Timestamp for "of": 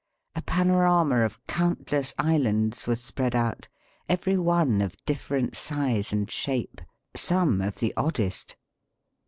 1.23-1.39, 4.81-4.97, 7.61-7.75